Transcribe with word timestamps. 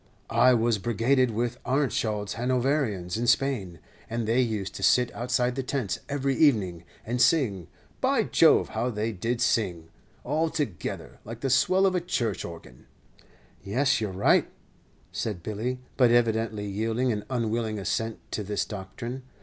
"I 0.33 0.55
was 0.55 0.79
brigaded 0.79 1.29
with 1.29 1.59
Arentschild's 1.63 2.33
Hanoverians 2.33 3.17
in 3.17 3.27
Spain; 3.27 3.77
and 4.09 4.27
they 4.27 4.41
used 4.41 4.73
to 4.73 4.81
sit 4.81 5.13
outside 5.13 5.53
the 5.53 5.61
tents 5.61 5.99
every 6.09 6.35
evening, 6.35 6.85
and 7.05 7.21
sing. 7.21 7.67
By 8.01 8.23
Jove! 8.23 8.69
how 8.69 8.89
they 8.89 9.11
did 9.11 9.41
sing 9.41 9.89
all 10.23 10.49
together, 10.49 11.19
like 11.23 11.41
the 11.41 11.51
swell 11.51 11.85
of 11.85 11.93
a 11.93 12.01
church 12.01 12.43
organ." 12.43 12.87
"Yes, 13.63 14.01
you're 14.01 14.11
right," 14.11 14.49
said 15.11 15.43
Billy, 15.43 15.77
but 15.97 16.09
evidently 16.09 16.65
yielding 16.65 17.11
an 17.11 17.23
unwilling 17.29 17.77
assent 17.77 18.17
to 18.31 18.41
this 18.41 18.65
doctrine. 18.65 19.21